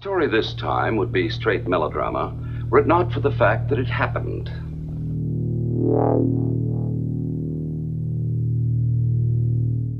[0.00, 2.32] story this time would be straight melodrama
[2.70, 4.48] were it not for the fact that it happened.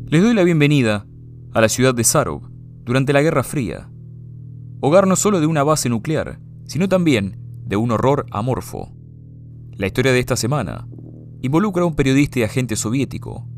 [0.08, 1.04] Les doy la bienvenida
[1.52, 2.48] a la ciudad de Sarov
[2.84, 3.90] durante la Guerra Fría,
[4.80, 8.92] hogar no solo de una base nuclear, sino también de un horror amorfo.
[9.72, 10.86] La historia de esta semana
[11.42, 13.48] involucra a un periodista y agente soviético,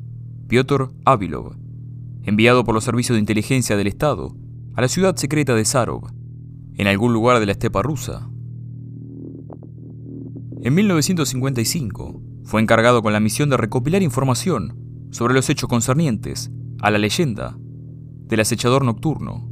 [0.49, 1.55] Pyotr Avilov,
[2.23, 4.35] enviado por los servicios de inteligencia del Estado
[4.75, 6.20] a la ciudad secreta de Sarov,
[6.81, 8.31] en algún lugar de la estepa rusa.
[10.63, 14.79] En 1955 fue encargado con la misión de recopilar información
[15.11, 17.59] sobre los hechos concernientes a la leyenda
[18.29, 19.47] del acechador nocturno.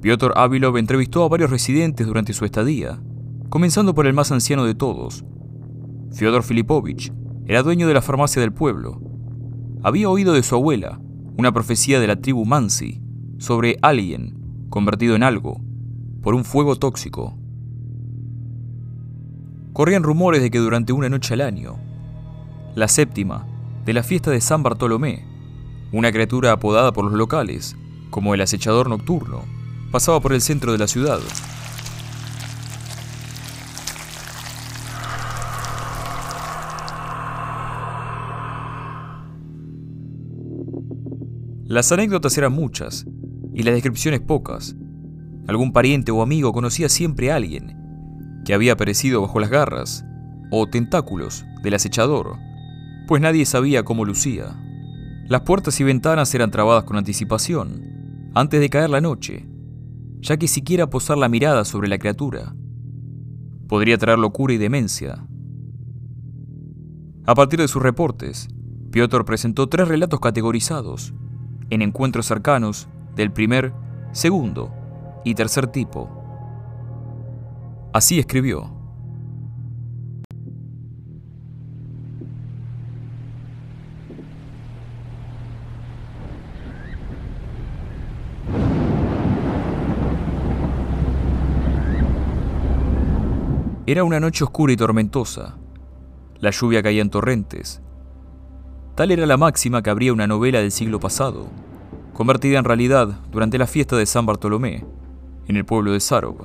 [0.00, 3.02] Piotr Avilov entrevistó a varios residentes durante su estadía,
[3.48, 5.24] comenzando por el más anciano de todos.
[6.12, 7.12] Fyodor Filipovich
[7.46, 9.00] era dueño de la farmacia del pueblo.
[9.82, 11.00] Había oído de su abuela
[11.36, 13.02] una profecía de la tribu Mansi
[13.38, 14.39] sobre alguien
[14.70, 15.60] convertido en algo
[16.22, 17.36] por un fuego tóxico.
[19.72, 21.76] Corrían rumores de que durante una noche al año,
[22.74, 23.46] la séptima
[23.84, 25.26] de la fiesta de San Bartolomé,
[25.92, 27.76] una criatura apodada por los locales
[28.10, 29.42] como el acechador nocturno,
[29.90, 31.20] pasaba por el centro de la ciudad.
[41.66, 43.06] Las anécdotas eran muchas
[43.54, 44.76] y las descripciones pocas.
[45.46, 47.76] Algún pariente o amigo conocía siempre a alguien
[48.44, 50.04] que había perecido bajo las garras
[50.50, 52.38] o tentáculos del acechador,
[53.06, 54.56] pues nadie sabía cómo lucía.
[55.26, 59.48] Las puertas y ventanas eran trabadas con anticipación, antes de caer la noche,
[60.20, 62.54] ya que siquiera posar la mirada sobre la criatura
[63.70, 65.24] podría traer locura y demencia.
[67.24, 68.48] A partir de sus reportes,
[68.90, 71.14] Piotr presentó tres relatos categorizados
[71.70, 73.72] en encuentros cercanos del primer,
[74.12, 74.72] segundo
[75.24, 76.08] y tercer tipo.
[77.92, 78.80] Así escribió.
[93.90, 95.56] Era una noche oscura y tormentosa.
[96.38, 97.82] La lluvia caía en torrentes.
[98.94, 101.48] Tal era la máxima que habría una novela del siglo pasado,
[102.20, 104.84] convertida en realidad durante la fiesta de San Bartolomé,
[105.48, 106.44] en el pueblo de Sarov.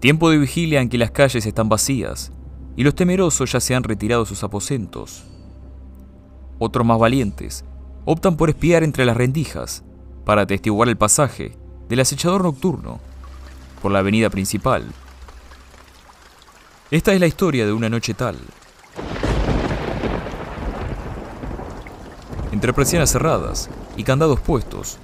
[0.00, 2.32] Tiempo de vigilia en que las calles están vacías
[2.74, 5.22] y los temerosos ya se han retirado a sus aposentos.
[6.58, 7.64] Otros más valientes
[8.04, 9.84] optan por espiar entre las rendijas
[10.24, 11.56] para atestiguar el pasaje
[11.88, 12.98] del acechador nocturno
[13.82, 14.84] por la avenida principal.
[16.90, 18.36] Esta es la historia de una noche tal.
[22.56, 23.68] Entre persianas cerradas
[23.98, 24.96] y candados puestos,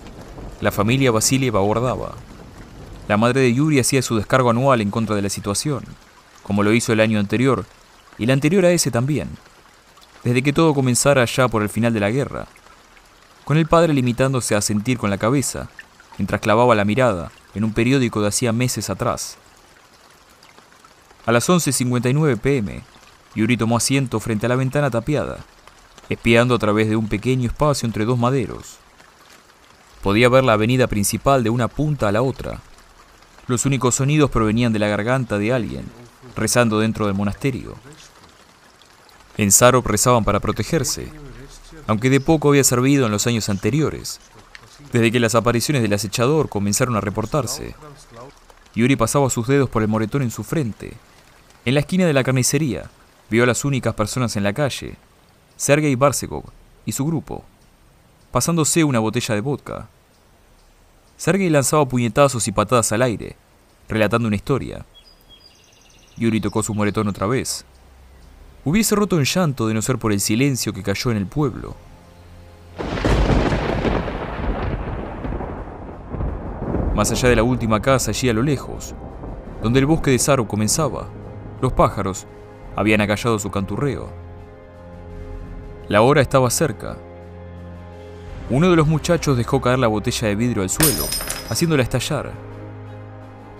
[0.63, 2.15] la familia Vasilieva aguardaba.
[3.09, 5.85] La madre de Yuri hacía su descargo anual en contra de la situación,
[6.43, 7.67] como lo hizo el año anterior
[8.17, 9.29] y el anterior a ese también,
[10.25, 12.47] desde que todo comenzara ya por el final de la guerra,
[13.45, 15.69] con el padre limitándose a sentir con la cabeza
[16.17, 19.37] mientras clavaba la mirada en un periódico de hacía meses atrás.
[21.27, 22.83] A las 11.59 pm,
[23.35, 25.45] Yuri tomó asiento frente a la ventana tapiada,
[26.09, 28.79] espiando a través de un pequeño espacio entre dos maderos.
[30.03, 32.61] Podía ver la avenida principal de una punta a la otra.
[33.47, 35.85] Los únicos sonidos provenían de la garganta de alguien,
[36.37, 37.77] rezando dentro del monasterio.
[39.37, 41.09] En Sarop rezaban para protegerse,
[41.87, 44.21] aunque de poco había servido en los años anteriores,
[44.93, 47.75] desde que las apariciones del acechador comenzaron a reportarse.
[48.75, 50.95] Yuri pasaba sus dedos por el moretón en su frente,
[51.65, 52.91] en la esquina de la carnicería,
[53.31, 54.97] vio a las únicas personas en la calle,
[55.63, 56.43] Sergei Barsegov
[56.85, 57.45] y su grupo,
[58.33, 59.89] pasándose una botella de vodka.
[61.17, 63.37] Sergei lanzaba puñetazos y patadas al aire,
[63.89, 64.85] relatando una historia.
[66.17, 67.65] Yuri tocó su moretón otra vez.
[68.65, 71.77] Hubiese roto en llanto de no ser por el silencio que cayó en el pueblo.
[76.97, 78.97] Más allá de la última casa allí a lo lejos,
[79.63, 81.09] donde el bosque de Saro comenzaba,
[81.61, 82.27] los pájaros
[82.75, 84.22] habían acallado su canturreo.
[85.93, 86.97] La hora estaba cerca.
[88.49, 91.05] Uno de los muchachos dejó caer la botella de vidrio al suelo,
[91.51, 92.33] haciéndola estallar.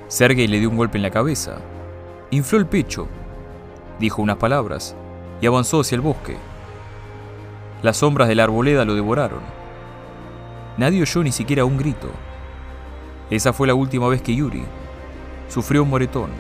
[0.09, 1.59] Sergei le dio un golpe en la cabeza.
[2.31, 3.07] Infló el pecho,
[4.01, 4.97] dijo unas palabras
[5.43, 6.39] y avanzó hacia el bosque.
[7.83, 9.43] Las sombras de la arboleda lo devoraron.
[10.79, 12.09] Nadie oyó ni siquiera un grito.
[13.29, 14.65] Esa fue la última vez que Yuri
[15.51, 16.31] sufrió un moretón.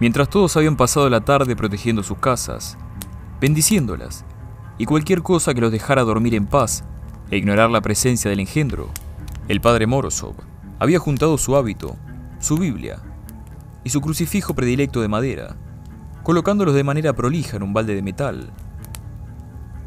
[0.00, 2.78] Mientras todos habían pasado la tarde protegiendo sus casas,
[3.38, 4.24] bendiciéndolas,
[4.78, 6.84] y cualquier cosa que los dejara dormir en paz
[7.30, 8.88] e ignorar la presencia del engendro,
[9.46, 10.36] el padre Morozov
[10.78, 11.96] había juntado su hábito,
[12.38, 12.98] su Biblia
[13.84, 15.56] y su crucifijo predilecto de madera,
[16.22, 18.50] colocándolos de manera prolija en un balde de metal.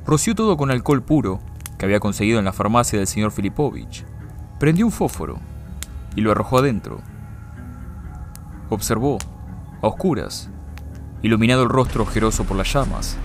[0.05, 1.39] Roció todo con alcohol puro
[1.79, 4.05] que había conseguido en la farmacia del señor Filipovich,
[4.59, 5.39] prendió un fósforo
[6.15, 7.01] y lo arrojó adentro.
[8.69, 9.17] Observó,
[9.83, 10.49] a oscuras,
[11.21, 13.17] iluminado el rostro ojeroso por las llamas.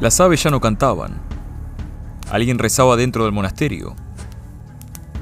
[0.00, 1.20] Las aves ya no cantaban.
[2.30, 3.94] Alguien rezaba dentro del monasterio.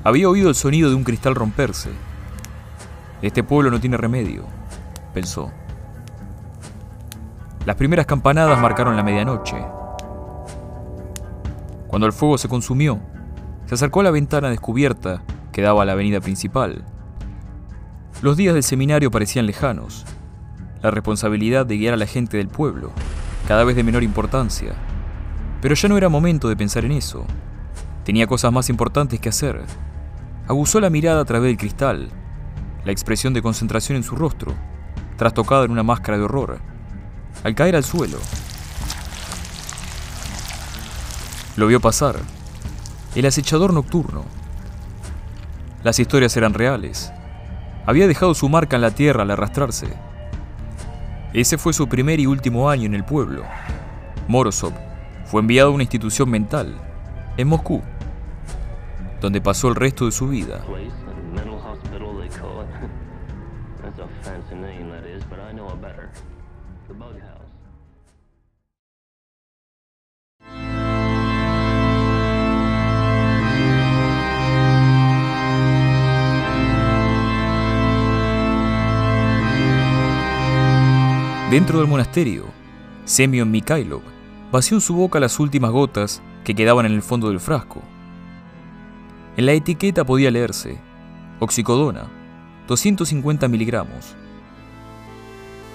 [0.04, 1.90] Había oído el sonido de un cristal romperse.
[3.20, 4.44] Este pueblo no tiene remedio,
[5.12, 5.50] pensó.
[7.66, 9.56] Las primeras campanadas marcaron la medianoche.
[11.88, 13.00] Cuando el fuego se consumió,
[13.66, 16.84] se acercó a la ventana descubierta que daba a la avenida principal.
[18.22, 20.06] Los días del seminario parecían lejanos.
[20.82, 22.90] La responsabilidad de guiar a la gente del pueblo,
[23.46, 24.74] cada vez de menor importancia.
[25.60, 27.24] Pero ya no era momento de pensar en eso.
[28.04, 29.62] Tenía cosas más importantes que hacer.
[30.48, 32.08] Aguzó la mirada a través del cristal,
[32.84, 34.54] la expresión de concentración en su rostro,
[35.16, 36.58] trastocada en una máscara de horror.
[37.44, 38.18] Al caer al suelo,
[41.56, 42.16] lo vio pasar,
[43.14, 44.24] el acechador nocturno.
[45.84, 47.12] Las historias eran reales.
[47.86, 50.11] Había dejado su marca en la tierra al arrastrarse.
[51.34, 53.44] Ese fue su primer y último año en el pueblo.
[54.28, 54.74] Morozov
[55.24, 56.76] fue enviado a una institución mental,
[57.38, 57.80] en Moscú,
[59.20, 60.62] donde pasó el resto de su vida.
[81.52, 82.46] Dentro del monasterio,
[83.04, 84.00] Semyon Mikhailov
[84.50, 87.82] vació en su boca las últimas gotas que quedaban en el fondo del frasco.
[89.36, 90.80] En la etiqueta podía leerse
[91.40, 92.06] oxicodona,
[92.68, 94.16] 250 miligramos.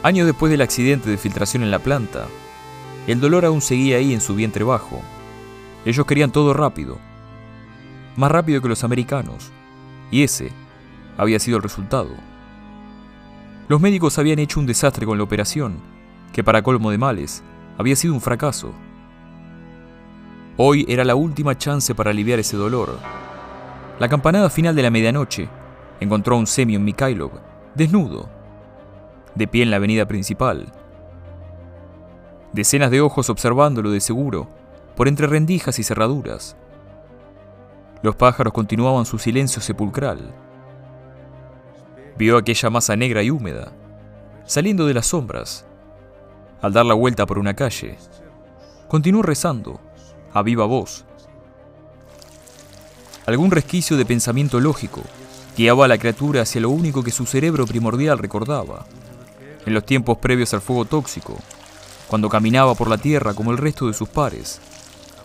[0.02, 2.26] Años después del accidente de filtración en la planta,
[3.06, 5.04] el dolor aún seguía ahí en su vientre bajo.
[5.86, 6.98] Ellos querían todo rápido,
[8.16, 9.52] más rápido que los americanos,
[10.10, 10.50] y ese
[11.20, 12.16] había sido el resultado.
[13.68, 15.76] Los médicos habían hecho un desastre con la operación,
[16.32, 17.44] que para colmo de males,
[17.78, 18.72] había sido un fracaso.
[20.56, 22.98] Hoy era la última chance para aliviar ese dolor.
[24.00, 25.50] La campanada final de la medianoche
[26.00, 27.32] encontró a un Semyon Mikhailov,
[27.76, 28.30] desnudo,
[29.36, 30.72] de pie en la avenida principal.
[32.54, 34.48] Decenas de ojos observándolo de seguro,
[34.96, 36.56] por entre rendijas y cerraduras.
[38.02, 40.34] Los pájaros continuaban su silencio sepulcral.
[42.18, 43.72] Vio aquella masa negra y húmeda,
[44.46, 45.66] saliendo de las sombras.
[46.62, 47.98] Al dar la vuelta por una calle,
[48.88, 49.80] continuó rezando,
[50.34, 51.06] a viva voz.
[53.28, 55.04] Algún resquicio de pensamiento lógico
[55.56, 58.86] guiaba a la criatura hacia lo único que su cerebro primordial recordaba.
[59.66, 61.38] En los tiempos previos al fuego tóxico,
[62.08, 64.60] cuando caminaba por la tierra como el resto de sus pares,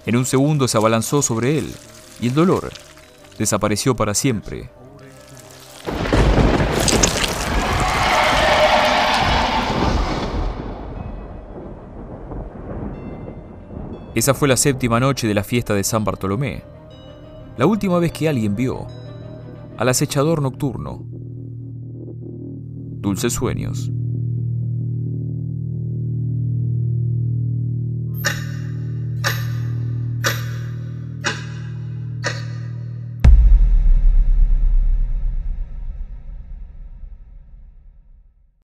[0.04, 1.72] en un segundo se abalanzó sobre él
[2.20, 2.70] y el dolor
[3.38, 4.68] desapareció para siempre.
[14.14, 16.62] Esa fue la séptima noche de la fiesta de San Bartolomé,
[17.56, 18.86] la última vez que alguien vio
[19.78, 21.02] al acechador nocturno.
[23.00, 23.90] Dulces sueños.